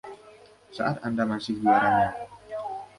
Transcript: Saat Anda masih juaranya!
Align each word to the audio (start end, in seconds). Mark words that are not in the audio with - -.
Saat 0.75 0.95
Anda 1.07 1.23
masih 1.31 1.53
juaranya! 1.61 2.09